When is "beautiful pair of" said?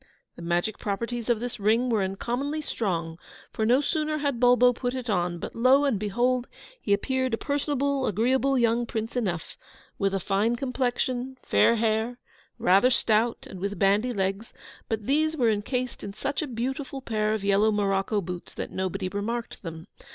16.47-17.43